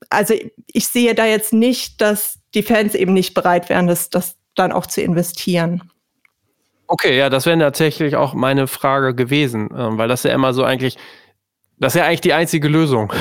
[0.08, 0.34] also
[0.68, 4.72] ich sehe da jetzt nicht, dass die Fans eben nicht bereit wären, das, das dann
[4.72, 5.82] auch zu investieren.
[6.86, 10.64] Okay, ja, das wäre tatsächlich auch meine Frage gewesen, äh, weil das ja immer so
[10.64, 10.96] eigentlich
[11.78, 13.12] das ist ja eigentlich die einzige Lösung.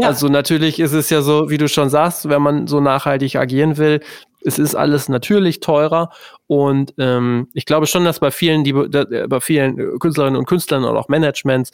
[0.00, 0.08] Ja.
[0.08, 3.76] Also natürlich ist es ja so, wie du schon sagst, wenn man so nachhaltig agieren
[3.76, 4.00] will,
[4.44, 6.10] es ist alles natürlich teurer
[6.46, 10.96] und ähm, ich glaube schon, dass bei vielen, die bei vielen Künstlerinnen und Künstlern und
[10.96, 11.72] auch Managements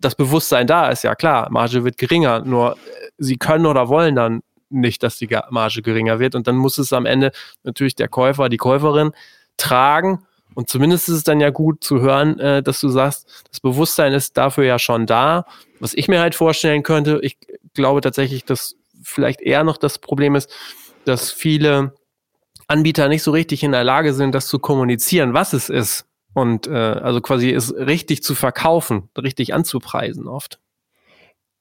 [0.00, 2.76] das Bewusstsein da ist, ja klar, Marge wird geringer, nur äh,
[3.18, 6.34] sie können oder wollen dann nicht, dass die Marge geringer wird.
[6.34, 9.12] Und dann muss es am Ende natürlich der Käufer, die Käuferin
[9.56, 10.26] tragen.
[10.54, 14.12] Und zumindest ist es dann ja gut zu hören, äh, dass du sagst, das Bewusstsein
[14.12, 15.44] ist dafür ja schon da.
[15.80, 17.36] Was ich mir halt vorstellen könnte, ich
[17.74, 20.50] glaube tatsächlich, dass vielleicht eher noch das Problem ist,
[21.06, 21.94] dass viele
[22.68, 26.06] Anbieter nicht so richtig in der Lage sind, das zu kommunizieren, was es ist.
[26.34, 30.58] Und äh, also quasi es richtig zu verkaufen, richtig anzupreisen oft.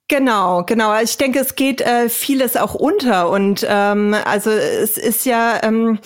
[0.07, 0.99] Genau, genau.
[1.01, 5.99] Ich denke, es geht äh, vieles auch unter und ähm, also es ist ja ähm,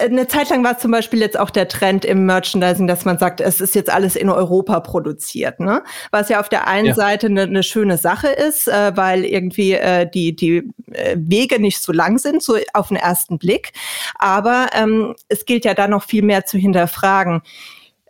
[0.00, 3.40] eine Zeit lang war zum Beispiel jetzt auch der Trend im Merchandising, dass man sagt,
[3.40, 5.82] es ist jetzt alles in Europa produziert, ne?
[6.10, 6.94] Was ja auf der einen ja.
[6.94, 11.80] Seite eine, eine, schöne Sache ist, äh, weil irgendwie äh, die die äh, Wege nicht
[11.80, 13.72] so lang sind, so auf den ersten Blick.
[14.16, 17.42] Aber ähm, es gilt ja da noch viel mehr zu hinterfragen.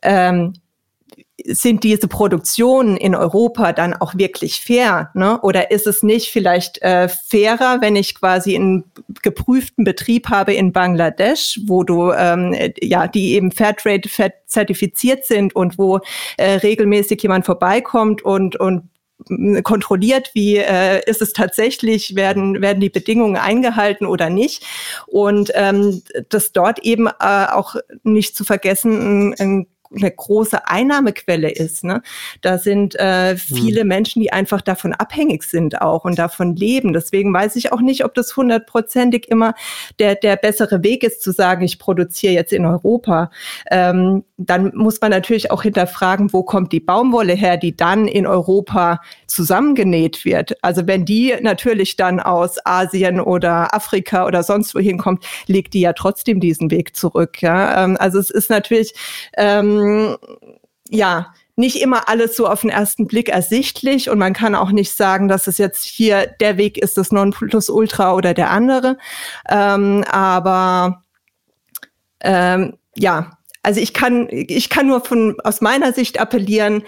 [0.02, 0.54] Ähm,
[1.46, 5.10] sind diese Produktionen in Europa dann auch wirklich fair?
[5.14, 5.40] Ne?
[5.42, 8.84] Oder ist es nicht vielleicht äh, fairer, wenn ich quasi einen
[9.22, 14.08] geprüften Betrieb habe in Bangladesch, wo du ähm, ja die eben Fairtrade
[14.46, 16.00] zertifiziert sind und wo
[16.36, 18.90] äh, regelmäßig jemand vorbeikommt und und
[19.64, 24.64] kontrolliert, wie äh, ist es tatsächlich, werden, werden die Bedingungen eingehalten oder nicht.
[25.06, 31.50] Und ähm, dass dort eben äh, auch nicht zu vergessen ein, ein eine große Einnahmequelle
[31.50, 31.84] ist.
[31.84, 32.02] Ne?
[32.42, 33.88] Da sind äh, viele mhm.
[33.88, 36.92] Menschen, die einfach davon abhängig sind auch und davon leben.
[36.92, 39.54] Deswegen weiß ich auch nicht, ob das hundertprozentig immer
[39.98, 43.30] der, der bessere Weg ist, zu sagen, ich produziere jetzt in Europa.
[43.70, 48.26] Ähm, dann muss man natürlich auch hinterfragen, wo kommt die Baumwolle her, die dann in
[48.26, 50.56] Europa zusammengenäht wird.
[50.62, 55.80] Also wenn die natürlich dann aus Asien oder Afrika oder sonst wohin kommt, legt die
[55.80, 57.42] ja trotzdem diesen Weg zurück.
[57.42, 57.84] Ja?
[57.84, 58.94] Ähm, also es ist natürlich
[59.36, 59.79] ähm,
[60.88, 64.92] ja nicht immer alles so auf den ersten Blick ersichtlich und man kann auch nicht
[64.96, 68.96] sagen, dass es jetzt hier der Weg ist, das Nonplusultra oder der andere.
[69.48, 71.04] Ähm, aber
[72.20, 76.82] ähm, ja, also ich kann, ich kann nur von, aus meiner Sicht appellieren,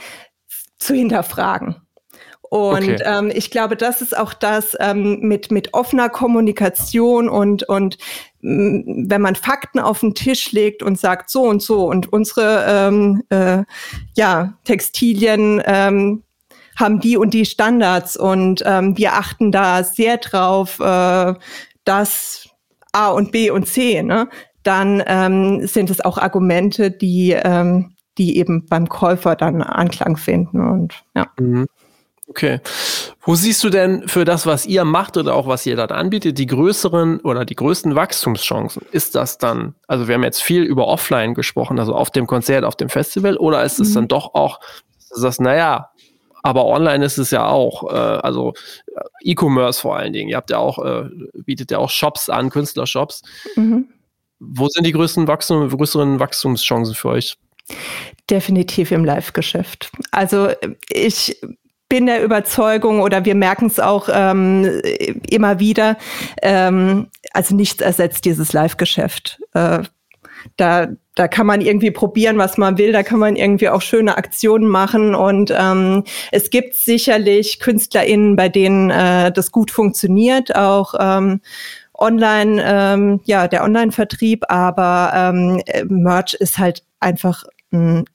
[0.79, 1.77] zu hinterfragen.
[2.53, 3.03] Und okay.
[3.07, 7.97] ähm, ich glaube, das ist auch das ähm, mit, mit offener Kommunikation und, und
[8.43, 12.67] mm, wenn man Fakten auf den Tisch legt und sagt so und so und unsere
[12.69, 13.63] ähm, äh,
[14.19, 16.25] ja, Textilien ähm,
[16.77, 21.33] haben die und die Standards und ähm, wir achten da sehr drauf, äh,
[21.85, 22.51] dass
[22.93, 24.29] A und B und C, ne?
[24.63, 30.61] dann ähm, sind es auch Argumente, die, ähm, die eben beim Käufer dann Anklang finden.
[30.61, 31.29] Und ja.
[31.41, 31.67] Mhm.
[32.33, 32.61] Okay.
[33.21, 36.39] Wo siehst du denn für das, was ihr macht oder auch was ihr dann anbietet,
[36.39, 38.87] die größeren oder die größten Wachstumschancen?
[38.91, 42.65] Ist das dann, also wir haben jetzt viel über Offline gesprochen, also auf dem Konzert,
[42.65, 43.95] auf dem Festival, oder ist es mhm.
[43.95, 44.61] dann doch auch,
[45.11, 45.91] dass das, naja,
[46.43, 48.55] aber online ist es ja auch, äh, also
[48.87, 50.31] äh, E-Commerce vor allen Dingen.
[50.31, 53.21] Ihr habt ja auch, äh, bietet ja auch Shops an, Künstlershops.
[53.57, 53.89] Mhm.
[54.41, 57.37] Wo sind die größten Wachstum, größeren Wachstumschancen für euch?
[58.31, 59.93] Definitiv im Live-Geschäft.
[60.11, 60.49] Also
[60.89, 61.39] ich
[61.93, 64.81] bin der Überzeugung oder wir merken es auch ähm,
[65.29, 65.99] immer wieder,
[66.41, 69.43] ähm, also nichts ersetzt dieses Live-Geschäft.
[69.53, 69.81] Äh,
[70.57, 74.17] da, da kann man irgendwie probieren, was man will, da kann man irgendwie auch schöne
[74.17, 80.95] Aktionen machen und ähm, es gibt sicherlich KünstlerInnen, bei denen äh, das gut funktioniert, auch
[80.99, 81.43] ähm,
[81.93, 88.07] online, ähm, ja, der Online-Vertrieb, aber ähm, Merch ist halt einfach ein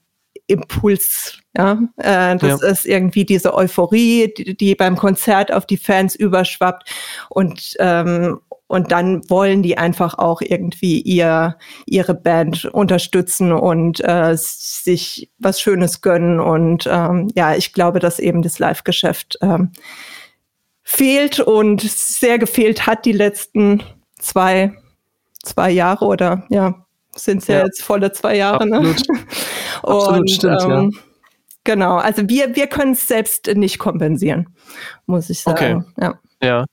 [0.47, 1.39] Impuls.
[1.55, 2.67] Ja, äh, das ja.
[2.67, 6.89] ist irgendwie diese Euphorie, die, die, beim Konzert auf die Fans überschwappt
[7.29, 14.35] und ähm, und dann wollen die einfach auch irgendwie ihr ihre Band unterstützen und äh,
[14.35, 19.71] sich was Schönes gönnen und ähm, ja, ich glaube, dass eben das Live-Geschäft ähm,
[20.83, 23.83] fehlt und sehr gefehlt hat die letzten
[24.19, 24.73] zwei
[25.43, 26.86] zwei Jahre oder ja
[27.17, 28.63] sind es ja, ja, jetzt volle zwei Jahre.
[28.63, 29.09] Absolut.
[29.09, 29.19] Ne?
[29.83, 31.01] Absolut, und, stimmt, ähm, ja.
[31.63, 34.55] Genau, also wir, wir können es selbst nicht kompensieren,
[35.05, 35.83] muss ich sagen.
[35.85, 36.01] Okay.
[36.01, 36.19] Ja.
[36.41, 36.65] ja.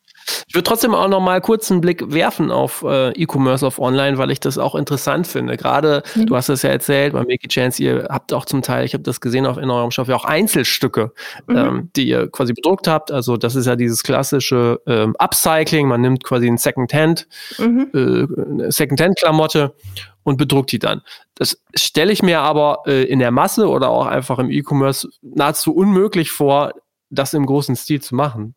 [0.49, 4.19] Ich würde trotzdem auch noch mal kurz einen Blick werfen auf äh, E-Commerce auf Online,
[4.19, 5.57] weil ich das auch interessant finde.
[5.57, 6.27] Gerade, mhm.
[6.27, 9.03] du hast es ja erzählt, bei Mickey Chance, ihr habt auch zum Teil, ich habe
[9.03, 11.13] das gesehen auf in eurem Shop, ja auch Einzelstücke,
[11.47, 11.57] mhm.
[11.57, 13.11] ähm, die ihr quasi bedruckt habt.
[13.11, 15.89] Also das ist ja dieses klassische ähm, Upcycling.
[15.89, 17.27] Man nimmt quasi ein Secondhand,
[17.59, 17.91] mhm.
[17.95, 19.75] äh, Secondhand-Klamotte
[20.23, 21.03] und bedruckt die dann.
[21.35, 25.75] Das stelle ich mir aber äh, in der Masse oder auch einfach im E-Commerce nahezu
[25.75, 26.73] unmöglich vor,
[27.11, 28.55] das im großen Stil zu machen.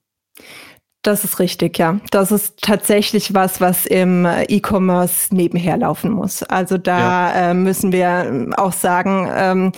[1.08, 2.02] Das ist richtig, ja.
[2.12, 6.44] Das ist tatsächlich was, was im äh, E-Commerce nebenher laufen muss.
[6.44, 7.52] Also da ja.
[7.52, 9.72] äh, müssen wir ähm, auch sagen, ähm,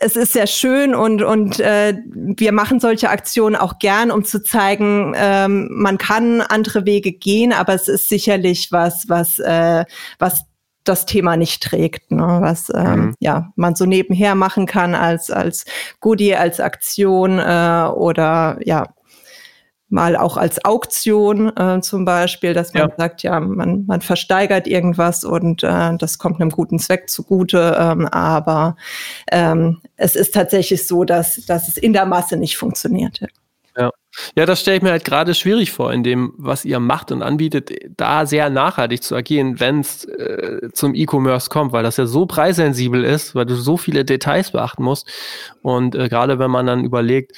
[0.00, 4.42] es ist sehr schön und, und äh, wir machen solche Aktionen auch gern, um zu
[4.42, 9.84] zeigen, ähm, man kann andere Wege gehen, aber es ist sicherlich was, was, äh,
[10.18, 10.46] was
[10.82, 12.38] das Thema nicht trägt, ne?
[12.40, 13.14] was ähm, mhm.
[13.20, 15.64] ja man so nebenher machen kann als als
[16.00, 18.88] Goodie, als Aktion äh, oder ja
[19.92, 22.94] mal auch als Auktion äh, zum Beispiel, dass man ja.
[22.96, 28.06] sagt, ja, man, man versteigert irgendwas und äh, das kommt einem guten Zweck zugute, ähm,
[28.08, 28.76] aber
[29.30, 33.20] ähm, es ist tatsächlich so, dass, dass es in der Masse nicht funktioniert.
[33.20, 33.28] Ja.
[34.36, 37.22] Ja, das stelle ich mir halt gerade schwierig vor, in dem, was ihr macht und
[37.22, 42.04] anbietet, da sehr nachhaltig zu agieren, wenn es äh, zum E-Commerce kommt, weil das ja
[42.04, 45.08] so preissensibel ist, weil du so viele Details beachten musst.
[45.62, 47.32] Und äh, gerade wenn man dann überlegt,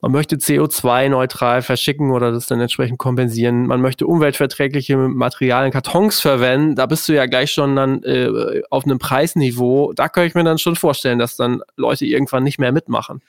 [0.00, 6.74] man möchte CO2-neutral verschicken oder das dann entsprechend kompensieren, man möchte umweltverträgliche Materialien, Kartons verwenden,
[6.74, 9.92] da bist du ja gleich schon dann äh, auf einem Preisniveau.
[9.94, 13.22] Da könnte ich mir dann schon vorstellen, dass dann Leute irgendwann nicht mehr mitmachen.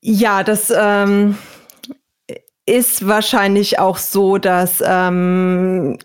[0.00, 1.36] Ja, das ähm,
[2.64, 5.98] ist wahrscheinlich auch so, dass ähm,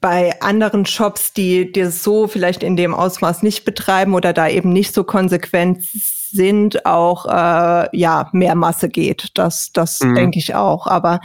[0.00, 4.72] bei anderen Shops, die, die so vielleicht in dem Ausmaß nicht betreiben oder da eben
[4.72, 5.84] nicht so konsequent
[6.30, 9.30] sind, auch äh, ja mehr Masse geht.
[9.34, 10.14] Das, das mhm.
[10.14, 10.86] denke ich auch.
[10.86, 11.20] Aber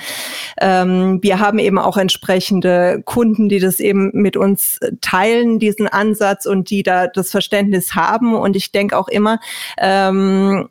[0.60, 6.46] ähm, wir haben eben auch entsprechende Kunden, die das eben mit uns teilen, diesen Ansatz
[6.46, 8.36] und die da das Verständnis haben.
[8.36, 9.40] Und ich denke auch immer,
[9.78, 10.70] ähm,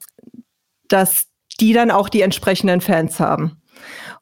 [0.89, 1.27] dass
[1.61, 3.63] die dann auch die entsprechenden Fans haben.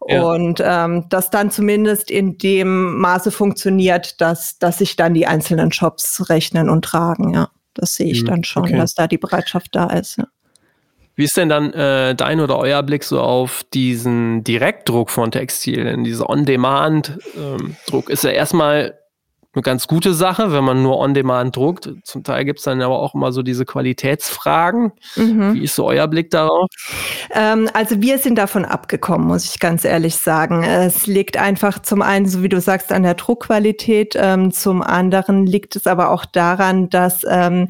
[0.09, 0.23] Ja.
[0.23, 5.73] Und ähm, das dann zumindest in dem Maße funktioniert, dass, dass sich dann die einzelnen
[5.73, 7.49] Shops rechnen und tragen, ja.
[7.75, 8.77] Das sehe ich hm, dann schon, okay.
[8.77, 10.19] dass da die Bereitschaft da ist.
[10.19, 10.27] Ja.
[11.15, 16.05] Wie ist denn dann äh, dein oder euer Blick so auf diesen Direktdruck von Textilien,
[16.05, 18.09] diese On-Demand-Druck?
[18.09, 18.99] Ähm, ist ja erstmal
[19.55, 21.91] eine ganz gute Sache, wenn man nur on-demand druckt.
[22.05, 24.93] Zum Teil gibt es dann aber auch immer so diese Qualitätsfragen.
[25.17, 25.55] Mhm.
[25.55, 26.69] Wie ist so euer Blick darauf?
[27.35, 30.63] Ähm, also wir sind davon abgekommen, muss ich ganz ehrlich sagen.
[30.63, 34.15] Es liegt einfach zum einen, so wie du sagst, an der Druckqualität.
[34.17, 37.69] Ähm, zum anderen liegt es aber auch daran, dass ähm,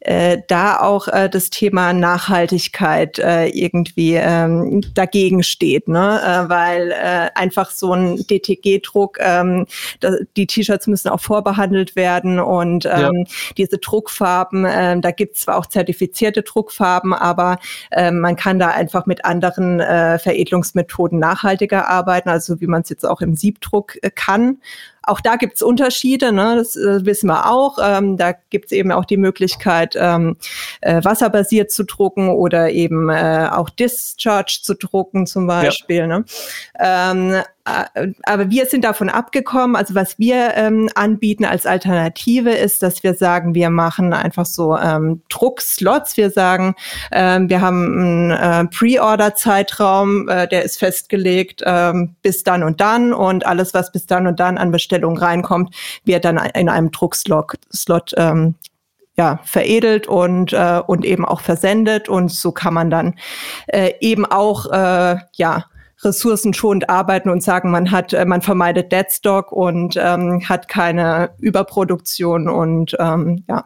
[0.00, 6.20] äh, da auch äh, das Thema Nachhaltigkeit äh, irgendwie ähm, dagegen steht, ne?
[6.22, 9.66] Äh, weil äh, einfach so ein DTG-Druck, ähm,
[10.36, 13.52] die T-Shirts müssen auch vorbehandelt werden und ähm, ja.
[13.56, 17.58] diese Druckfarben, ähm, da gibt es zwar auch zertifizierte Druckfarben, aber
[17.92, 22.88] ähm, man kann da einfach mit anderen äh, Veredelungsmethoden nachhaltiger arbeiten, also wie man es
[22.88, 24.58] jetzt auch im Siebdruck äh, kann.
[25.04, 26.56] Auch da gibt's Unterschiede, ne?
[26.56, 27.78] das äh, wissen wir auch.
[27.82, 30.36] Ähm, da gibt's eben auch die Möglichkeit, ähm,
[30.80, 35.96] äh, wasserbasiert zu drucken oder eben äh, auch Discharge zu drucken zum Beispiel.
[35.96, 36.06] Ja.
[36.06, 36.24] Ne?
[36.78, 39.76] Ähm, äh, aber wir sind davon abgekommen.
[39.76, 44.76] Also was wir ähm, anbieten als Alternative ist, dass wir sagen, wir machen einfach so
[44.76, 46.16] ähm, Druckslots.
[46.16, 46.74] Wir sagen,
[47.12, 53.12] ähm, wir haben einen äh, Pre-Order-Zeitraum, äh, der ist festgelegt ähm, bis dann und dann
[53.12, 55.74] und alles, was bis dann und dann an Bestellungen reinkommt,
[56.04, 58.54] wird dann in einem Druckslot Slot, ähm,
[59.16, 62.08] ja, veredelt und, äh, und eben auch versendet.
[62.08, 63.14] Und so kann man dann
[63.66, 65.64] äh, eben auch äh, ja,
[66.02, 72.48] ressourcenschonend arbeiten und sagen, man hat, äh, man vermeidet Deadstock und ähm, hat keine Überproduktion
[72.48, 73.64] und ähm, ja.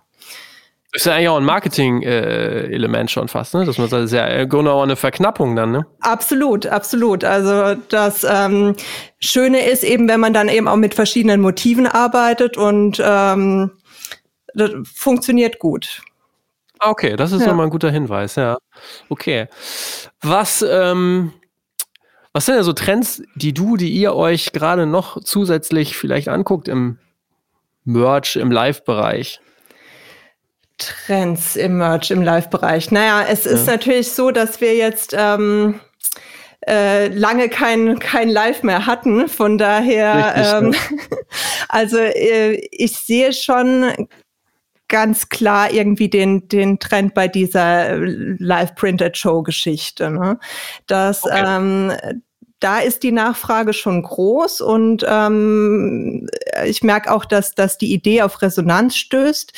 [0.96, 3.66] Das ist ja eigentlich auch ein Marketing-Element schon fast, ne?
[3.66, 5.86] Dass man sagt, sehr genau eine Verknappung dann, ne?
[6.00, 7.22] Absolut, absolut.
[7.22, 8.74] Also das ähm,
[9.18, 13.72] Schöne ist eben, wenn man dann eben auch mit verschiedenen Motiven arbeitet und ähm,
[14.54, 16.00] das funktioniert gut.
[16.80, 17.48] Okay, das ist ja.
[17.48, 18.56] nochmal ein guter Hinweis, ja.
[19.10, 19.48] Okay.
[20.22, 21.34] Was, ähm,
[22.32, 26.68] was sind denn so Trends, die du, die ihr euch gerade noch zusätzlich vielleicht anguckt
[26.68, 26.96] im
[27.84, 29.40] Merch, im Live-Bereich?
[30.78, 32.90] Trends im Merch, im Live-Bereich.
[32.90, 33.52] Naja, es ja.
[33.52, 35.80] ist natürlich so, dass wir jetzt ähm,
[36.66, 39.28] äh, lange kein, kein Live mehr hatten.
[39.28, 40.74] Von daher, Richtig, ähm,
[41.68, 44.08] also äh, ich sehe schon
[44.88, 50.10] ganz klar irgendwie den, den Trend bei dieser Live-Printed-Show-Geschichte.
[50.10, 50.38] Ne?
[50.86, 51.42] Dass okay.
[51.44, 51.92] ähm,
[52.60, 56.26] da ist die Nachfrage schon groß und ähm,
[56.64, 59.52] ich merke auch, dass, dass die Idee auf Resonanz stößt.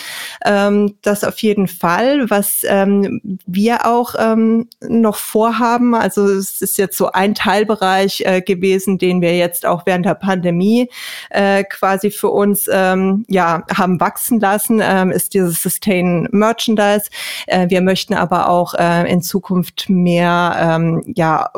[0.44, 2.28] Ähm, das auf jeden Fall.
[2.28, 8.42] Was ähm, wir auch ähm, noch vorhaben, also es ist jetzt so ein Teilbereich äh,
[8.42, 10.90] gewesen, den wir jetzt auch während der Pandemie
[11.30, 17.10] äh, quasi für uns ähm, ja haben wachsen lassen, ähm, ist dieses Sustain Merchandise.
[17.46, 21.52] Äh, wir möchten aber auch äh, in Zukunft mehr ähm, ja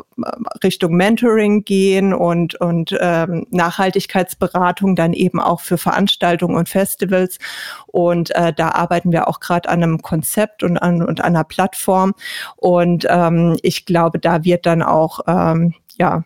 [0.62, 7.38] Richtung Mentoring Mentoring gehen und, und ähm, Nachhaltigkeitsberatung dann eben auch für Veranstaltungen und Festivals.
[7.86, 12.14] Und äh, da arbeiten wir auch gerade an einem Konzept und an, und einer Plattform.
[12.56, 16.24] Und ähm, ich glaube, da wird dann auch ähm, ja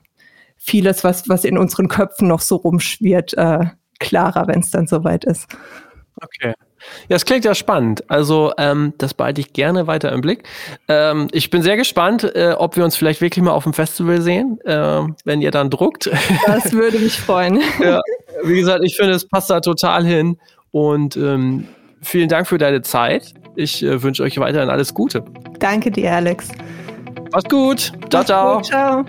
[0.56, 3.66] vieles, was, was in unseren Köpfen noch so rumschwirrt, äh,
[4.00, 5.46] klarer, wenn es dann soweit ist.
[6.20, 6.54] Okay.
[7.08, 8.08] Ja, es klingt ja spannend.
[8.08, 10.44] Also, ähm, das behalte ich gerne weiter im Blick.
[10.88, 14.20] Ähm, ich bin sehr gespannt, äh, ob wir uns vielleicht wirklich mal auf dem Festival
[14.20, 16.10] sehen, äh, wenn ihr dann druckt.
[16.46, 17.60] Das würde mich freuen.
[17.80, 18.00] ja,
[18.42, 20.36] wie gesagt, ich finde, es passt da total hin.
[20.72, 21.68] Und ähm,
[22.02, 23.34] vielen Dank für deine Zeit.
[23.56, 25.24] Ich äh, wünsche euch weiterhin alles Gute.
[25.58, 26.48] Danke dir, Alex.
[27.32, 27.92] Mach's gut.
[28.10, 28.56] Ciao, ciao.
[28.56, 29.04] Gut, ciao.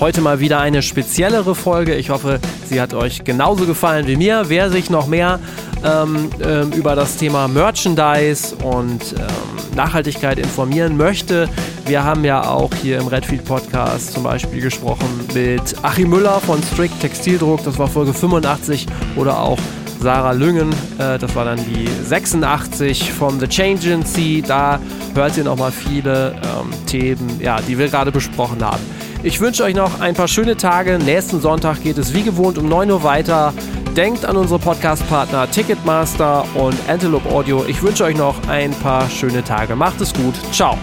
[0.00, 1.96] Heute mal wieder eine speziellere Folge.
[1.96, 4.44] Ich hoffe, sie hat euch genauso gefallen wie mir.
[4.46, 5.40] Wer sich noch mehr
[5.84, 11.48] ähm, ähm, über das Thema Merchandise und ähm, Nachhaltigkeit informieren möchte,
[11.86, 16.62] wir haben ja auch hier im Redfield Podcast zum Beispiel gesprochen mit Achim Müller von
[16.62, 18.86] Strict Textildruck, das war Folge 85,
[19.16, 19.58] oder auch
[20.00, 24.44] Sarah Lüngen, äh, das war dann die 86 von The Change Agency.
[24.46, 24.78] Da
[25.14, 28.82] hört ihr nochmal viele ähm, Themen, ja, die wir gerade besprochen haben.
[29.22, 30.98] Ich wünsche euch noch ein paar schöne Tage.
[30.98, 33.52] Nächsten Sonntag geht es wie gewohnt um 9 Uhr weiter.
[33.96, 37.64] Denkt an unsere Podcast-Partner Ticketmaster und Antelope Audio.
[37.66, 39.74] Ich wünsche euch noch ein paar schöne Tage.
[39.74, 40.34] Macht es gut.
[40.52, 40.78] Ciao.